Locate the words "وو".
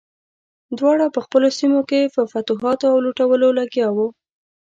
3.95-4.07